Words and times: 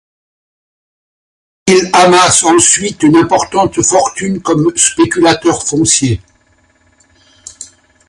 Il 1.67 1.91
amasse 1.93 2.43
ensuite 2.45 3.03
une 3.03 3.17
importante 3.17 3.79
fortune 3.83 4.41
comme 4.41 4.75
spéculateur 4.75 5.61
foncier. 5.61 6.19